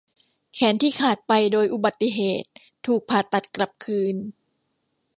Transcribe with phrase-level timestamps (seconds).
[0.53, 2.49] แขนที่ขาดไปโดยอุบัติเหตุ
[2.85, 4.15] ถูกผ่าตัดกลับคืน